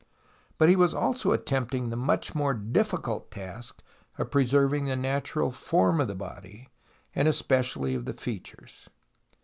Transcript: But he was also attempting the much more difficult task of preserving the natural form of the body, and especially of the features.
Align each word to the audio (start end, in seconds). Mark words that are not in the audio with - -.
But 0.57 0.67
he 0.67 0.75
was 0.75 0.95
also 0.95 1.31
attempting 1.31 1.91
the 1.91 1.95
much 1.95 2.33
more 2.33 2.55
difficult 2.55 3.29
task 3.29 3.83
of 4.17 4.31
preserving 4.31 4.85
the 4.85 4.95
natural 4.95 5.51
form 5.51 6.01
of 6.01 6.07
the 6.07 6.15
body, 6.15 6.69
and 7.13 7.27
especially 7.27 7.93
of 7.93 8.05
the 8.05 8.13
features. 8.13 8.89